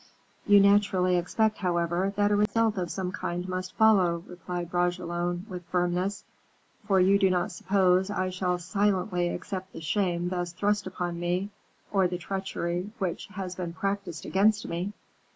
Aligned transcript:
"You 0.47 0.59
naturally 0.59 1.15
expect, 1.15 1.59
however, 1.59 2.11
that 2.15 2.31
a 2.31 2.35
result 2.35 2.75
of 2.79 2.89
some 2.89 3.11
kind 3.11 3.47
must 3.47 3.75
follow," 3.75 4.23
replied 4.25 4.71
Bragelonne, 4.71 5.45
with 5.47 5.63
firmness; 5.65 6.23
"for 6.87 6.99
you 6.99 7.19
do 7.19 7.29
not 7.29 7.51
suppose 7.51 8.09
I 8.09 8.31
shall 8.31 8.57
silently 8.57 9.29
accept 9.29 9.73
the 9.73 9.79
shame 9.81 10.29
thus 10.29 10.53
thrust 10.53 10.87
upon 10.87 11.19
me, 11.19 11.51
or 11.91 12.07
the 12.07 12.17
treachery 12.17 12.89
which 12.97 13.27
has 13.27 13.53
been 13.53 13.73
practiced 13.73 14.25
against 14.25 14.67
me?" 14.67 14.93